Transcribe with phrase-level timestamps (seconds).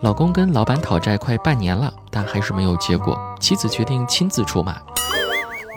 [0.00, 3.18] 老公跟老板讨债快半年了，但还是没有结果。
[3.40, 4.76] 妻子决定亲自出马。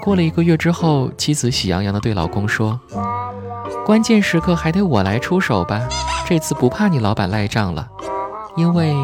[0.02, 2.80] 过了一个月之后，妻子喜洋洋地对老公说
[3.86, 5.82] ：“关键时刻还得我来出手吧？
[6.26, 7.88] 这次不怕你老板赖账了，
[8.56, 8.96] 因为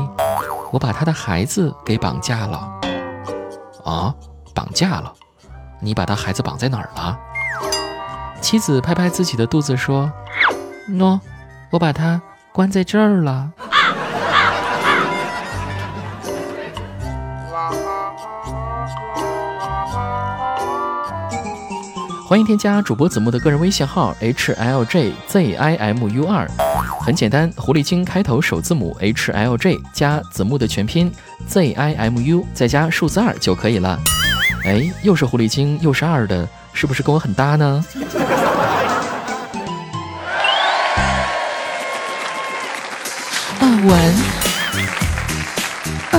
[0.71, 2.70] 我把他的孩子给绑架了。”
[3.86, 4.14] 啊，
[4.54, 5.14] 绑架了？
[5.82, 7.18] 你把他孩子绑在哪儿了？
[8.41, 10.12] 妻子拍拍自己的肚子说
[10.91, 11.20] ：“喏，
[11.70, 12.21] 我把他
[12.54, 13.52] 关在这儿了。”
[22.26, 26.50] 欢迎添加主播子木的个人微信号 h l j z i m u 二，
[27.00, 31.12] 很简单，狐狸精开头首字母 h l j 加子木的全拼
[31.46, 33.99] z i m u，再加数字二就可以了。
[34.66, 37.85] 哎，又是狐狸精又是二的，是不是跟我很搭呢？
[43.84, 43.92] 啊完，
[46.12, 46.16] 啊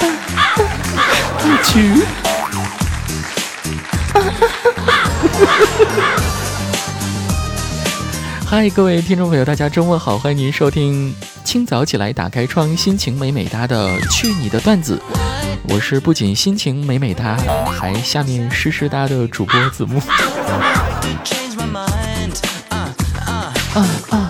[0.00, 0.02] 啊
[0.36, 1.40] 啊！
[1.64, 2.02] 去。
[8.44, 15.00] 嗨，各位听众朋友，大家周末好，欢迎您收听清早起来打开窗，心情美美哒的去你的段子。
[15.68, 17.36] 我是不仅心情美美哒，
[17.78, 20.00] 还下面湿湿哒的主播子木。
[22.70, 22.92] 啊
[24.10, 24.23] 啊！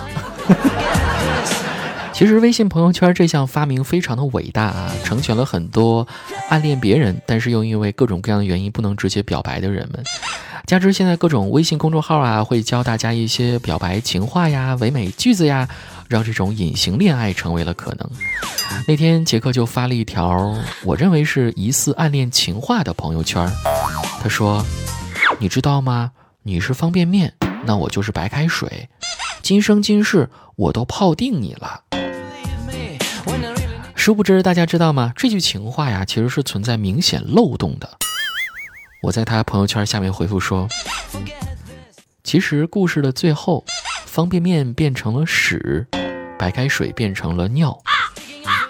[2.15, 6.07] 其实微信朋友圈这项发明非常的伟大啊，成全了很多
[6.47, 10.01] 暗恋别人，但是又因为各种各样的原因不能直接表白的人们。
[10.65, 15.67] 加之现在各种微信公众号啊，会教大家一些表白情话呀、唯美句子呀，
[16.07, 18.09] 让这种隐形恋爱成为了可能。
[18.87, 20.55] 那天杰克就发了一条
[20.85, 23.45] 我认为是疑似暗恋情话的朋友圈，
[24.23, 24.65] 他说
[25.37, 26.13] ：“你知道吗？
[26.43, 27.33] 你是方便面，
[27.65, 28.87] 那我就是白开水，
[29.41, 31.81] 今生今世我都泡定你了。”
[34.05, 35.11] 殊不知，大家知道吗？
[35.15, 37.89] 这句情话呀，其实是存在明显漏洞的。
[39.01, 40.67] 我在他朋友圈下面回复说
[42.23, 43.65] ：“其实故事的最后，
[44.05, 45.87] 方便面变成了屎，
[46.37, 47.75] 白开水变成了尿，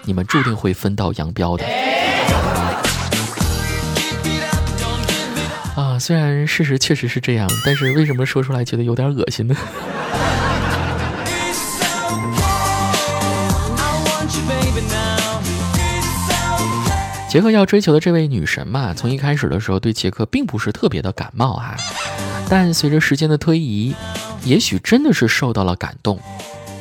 [0.06, 1.66] 你们注定会分道扬镳的。”
[5.76, 9.54] 啊，虽然事实确实是这样，但是为什么说出来觉得有点恶心呢？
[17.36, 21.76] 杰克要追求的这位女神嘛，从一开始的时候对杰克并不是特别的感冒哈，
[22.48, 23.94] 但随着时间的推移，
[24.44, 26.18] 也许真的是受到了感动，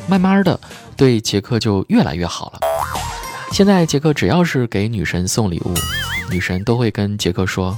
[0.07, 0.57] 慢慢的
[0.95, 2.59] 对杰克就越来越好了。
[3.51, 5.73] 现在杰克只要是给女神送礼物，
[6.29, 7.77] 女神都会跟杰克说：“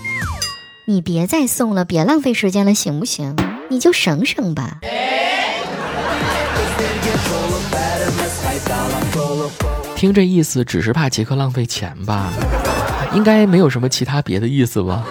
[0.86, 3.36] 你别再送了，别浪费时间了，行不行？
[3.72, 4.82] 你就省省吧。”
[9.98, 12.32] 听这意思，只是怕杰克浪费钱吧？
[13.16, 15.04] 应该没有什么其他别的意思吧？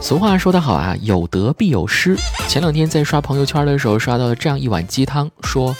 [0.00, 2.16] 俗话说得好啊，有得必有失。
[2.46, 5.74] 前两天在刷朋友圈的时候，刷到了这样一碗鸡汤，说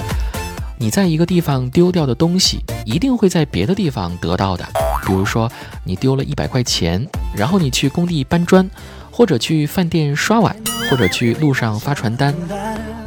[0.78, 4.68] 你在一个地方丢掉的东西，一定会在别的地方得到的。
[5.06, 5.48] 比如说，
[5.84, 7.06] 你丢了一百块钱，
[7.36, 8.68] 然后你去工地搬砖。
[9.18, 10.54] 或者去饭店刷碗，
[10.88, 12.32] 或者去路上发传单，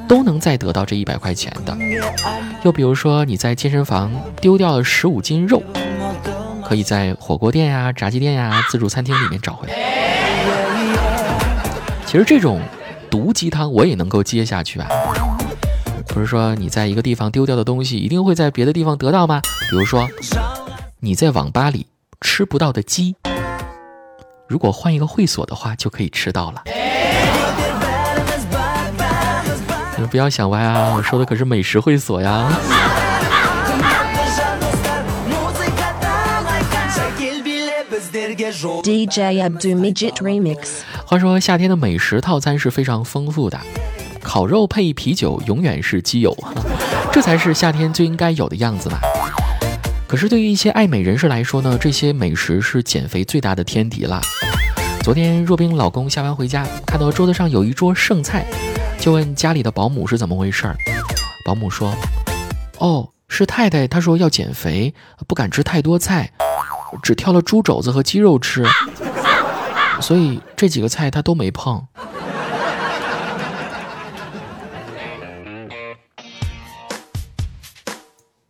[0.10, 1.74] 都能再得到这一百块钱的。
[2.64, 4.12] 又比如说你在健身房
[4.42, 5.64] 丢掉了十五斤肉，
[6.66, 9.74] 可以在火锅店呀、炸鸡店呀、自助餐厅里面找回来。
[12.06, 12.60] 其实这种
[13.10, 14.90] 毒鸡汤我也能够接下去啊。
[16.10, 19.42] 不是说你在一个地方丢掉的东西，一定会在别的地方得到吗？
[19.70, 20.06] 比如说
[21.00, 21.88] 你在网吧里
[22.20, 23.16] 吃不到的鸡。
[24.52, 26.62] 如果换一个会所的话，就可以吃到了。
[29.96, 32.52] 你们不要想歪啊，我说的可是美食会所呀。
[38.84, 40.58] DJ Abdul Midget Remix。
[41.06, 43.58] 话说夏天的美食套餐是非常丰富的，
[44.22, 46.36] 烤肉配啤酒永远是基友，
[47.14, 48.98] 这才是夏天最应该有的样子嘛。
[50.08, 54.22] 可是对于一些爱美人士来说呢，这些美食是减肥最大的天敌了。
[55.04, 58.46] 昨天若冰老公下班回家，看到桌子上有一桌剩菜，
[59.00, 60.78] 就问家里的保姆是怎么回事儿。
[61.44, 61.92] 保姆说
[62.78, 64.94] ：“哦，是太太，她说要减肥，
[65.28, 66.32] 不敢吃太多菜，
[67.02, 68.64] 只挑了猪肘子和鸡肉吃，
[70.00, 71.84] 所以这几个菜她都没碰。”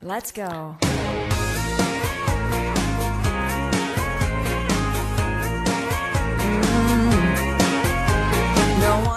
[0.03, 0.75] Let's go.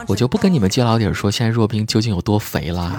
[0.06, 2.92] 我就不跟你们揭老底儿说现在若冰究竟有多肥了，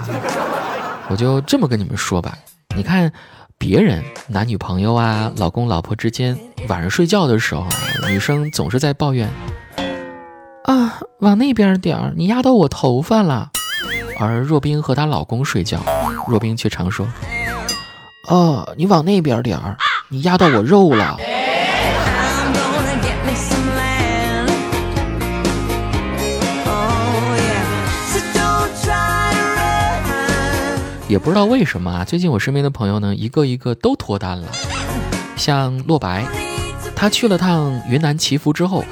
[1.08, 2.36] 我就这么跟你们说吧。
[2.76, 3.10] 你看，
[3.58, 6.38] 别人男女朋友啊、老公老婆之间
[6.68, 7.66] 晚上睡觉的时候，
[8.08, 9.28] 女生总是在抱怨
[10.64, 13.50] 啊，往那边点儿，你压到我头发了。
[14.18, 15.80] 而若冰和她老公睡觉，
[16.26, 17.06] 若冰却常说，
[18.28, 19.76] 哦，你往那边点儿，
[20.08, 21.16] 你压到我肉了。
[31.08, 34.48] 也不知道为什么啊，最近我身边的朋友呢，一个一个都脱单了。
[35.36, 36.26] 像洛白，
[36.96, 38.84] 他去了趟云南祈福之后，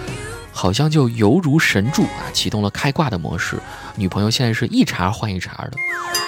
[0.52, 3.58] 好像就犹如神助啊，启动了开挂的模式。
[3.96, 5.72] 女朋友现在是一茬换一茬的。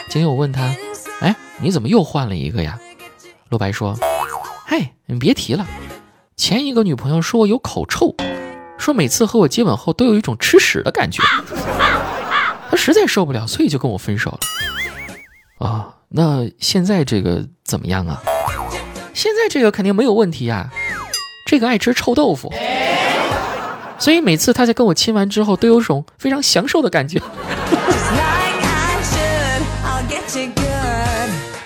[0.08, 0.74] 今天我问他，
[1.20, 2.76] 哎，你怎么又换了一个呀？
[3.50, 3.96] 洛白说，
[4.64, 5.64] 嗨，你别提了，
[6.36, 8.12] 前一个女朋友说我有口臭，
[8.76, 11.22] 说每次和我接吻后都有一种吃屎的感觉，
[12.68, 14.40] 他实在受不了，所以就跟我分手了。
[15.58, 18.22] 啊，那现在这个怎么样啊？
[19.14, 20.70] 现在这个肯定没有问题呀，
[21.46, 22.52] 这个爱吃臭豆腐，
[23.98, 27.20] 所以每次他在跟我亲完之后，都有种非常享受的感觉。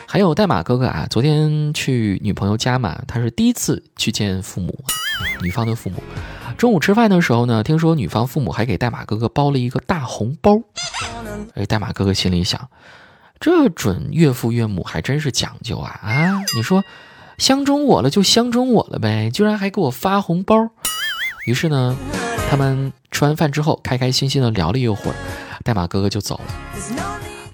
[0.06, 4.84] 还有代码哥哥啊，昨天去女朋友家嘛，他是第一次去见父母，
[5.42, 6.02] 女方的父母。
[6.56, 10.60] 中午吃饭的时候呢，听说女方父母还给代码哥哥包了一个大红包，
[11.54, 12.68] 哎，代码哥哥心里想。
[13.40, 16.44] 这准岳父岳母还真是讲究啊啊！
[16.54, 16.84] 你说
[17.38, 20.68] 相中我了就相中我了呗，居然还给我发红包。
[21.46, 21.96] 于是呢，
[22.50, 25.14] 他们吃完饭之后，开开心心的聊了一会儿，
[25.64, 26.44] 代码哥哥就走了。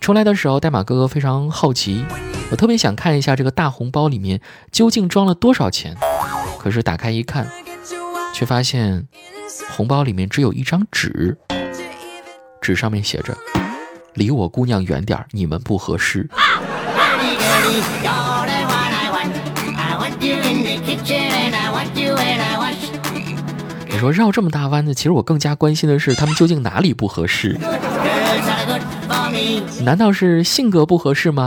[0.00, 2.04] 出来的时候，代码哥哥非常好奇，
[2.50, 4.40] 我特别想看一下这个大红包里面
[4.72, 5.96] 究竟装了多少钱。
[6.58, 7.48] 可是打开一看，
[8.34, 9.06] 却发现
[9.76, 11.38] 红包里面只有一张纸，
[12.60, 13.38] 纸上面写着。
[14.16, 16.26] 离我姑娘远点儿，你们不合适。
[23.88, 27.58] 你说绕这么大弯子，其实我更加关心的是他们究竟哪里不合适？
[29.82, 31.46] 难道是性格不合适吗？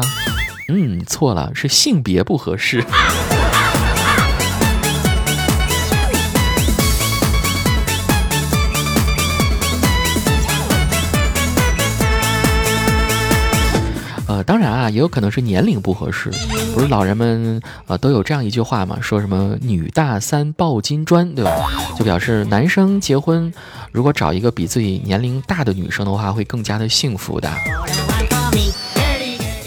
[0.68, 2.84] 嗯，错了，是性别不合适。
[14.50, 16.32] 当然啊，也有可能是年龄不合适。
[16.74, 21.52] 不是老人们啊都有这样一句话嘛，说什么“女大三抱金砖”，对吧？
[21.96, 23.54] 就表示男生结婚
[23.92, 27.48] 如果找一个比自己年龄大的女生的话，会更加的幸福的。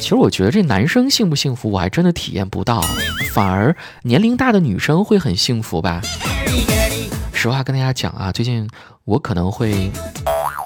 [0.01, 2.83] 其实我觉得这男生幸不幸福，我还真的体验不到，
[3.31, 6.03] 反而年龄大的女生会很幸福吧。
[7.33, 8.69] 实话跟大家讲啊，最近
[9.05, 9.93] 我可能会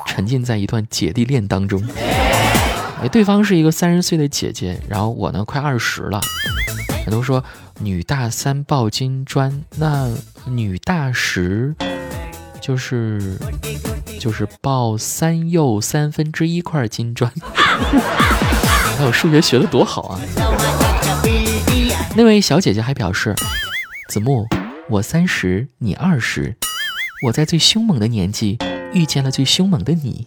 [0.06, 1.86] 沉浸在一段姐弟恋当中。
[3.02, 6.20] 哎，对方是一个三十岁的姐姐，然后我呢快二十了。
[7.04, 7.44] 人都说
[7.78, 10.10] 女大三抱金砖，那
[10.46, 11.74] 女大十
[12.60, 13.38] 就是
[14.18, 17.30] 就是抱三又三分之一块金砖。
[18.96, 20.20] 还有数学学的多好啊！
[22.16, 23.34] 那位小姐姐还表示，
[24.08, 24.46] 子木，
[24.88, 26.56] 我三十，你二十，
[27.26, 28.58] 我在最凶猛的年纪
[28.94, 30.26] 遇见了最凶猛的你。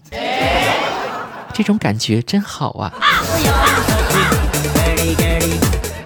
[1.60, 2.90] 这种感觉真好啊！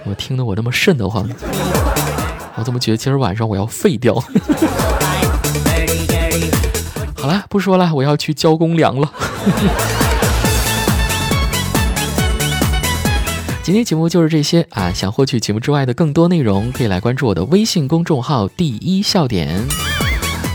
[0.02, 1.28] 我听得我那么瘆得慌，
[2.56, 4.16] 我怎么觉得今儿晚上我要废掉？
[7.14, 9.08] 好了，不说了，我要去交公粮了。
[13.62, 14.90] 今天节目就是这些啊！
[14.92, 19.64] 想获取节目之外的更多内容，可以来关注我的微信公众号“第一笑点”。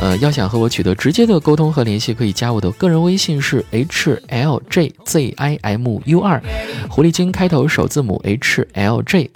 [0.01, 6.41] 呃，要想和我取得直接的沟通和联系，可以加我的个人微信是 h l j z i m u 二，
[6.89, 9.29] 狐狸精开头首字母 h l j，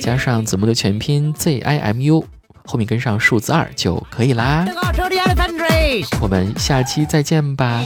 [0.00, 2.24] 加上子木的全拼 z i m u，
[2.64, 4.64] 后面跟上数字二就可以啦。
[6.20, 7.82] 我们下期再见吧。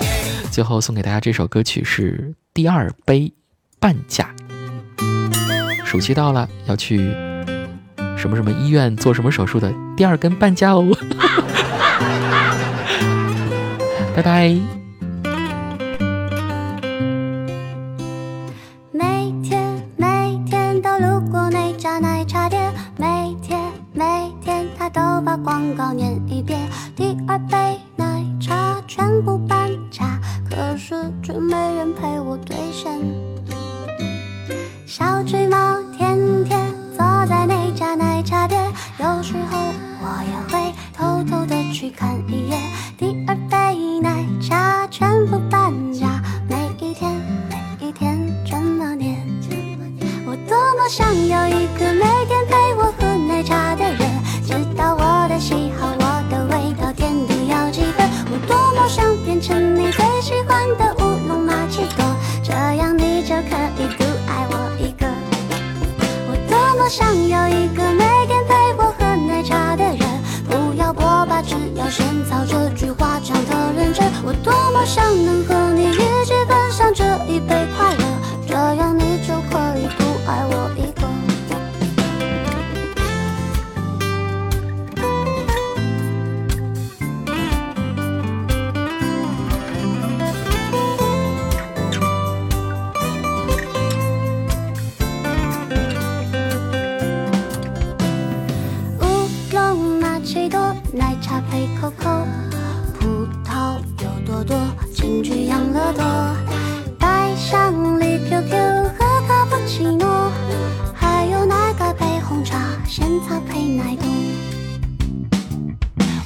[0.50, 3.32] 最后送给大家这首歌曲是第二杯
[3.80, 4.34] 半价。
[5.84, 6.98] 暑期到了，要去
[8.18, 10.86] 什么什么医院做什么手术的第二根半价哦。
[14.18, 14.48] 拜拜。
[18.90, 23.60] 每天每天都路过那家奶茶店，每天
[23.92, 24.04] 每
[24.40, 26.58] 天他都把广告念一遍。
[26.96, 30.18] 第二杯奶茶全部半价，
[30.50, 33.17] 可是却没人陪我兑现。
[74.88, 78.04] 想能和你一起分享这一杯快乐，
[78.46, 81.06] 这样你就可以独爱我一个。
[99.02, 99.04] 乌
[99.52, 102.26] 龙玛奇朵，奶茶配可可，
[105.22, 106.04] 去养乐多，
[106.98, 108.50] 白香梨 QQ
[108.96, 110.30] 和卡布奇诺，
[110.94, 114.06] 还有奶盖配红茶，仙草配奶冻。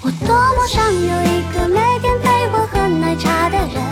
[0.03, 3.83] 我多么想有一个每天陪我喝奶茶的人，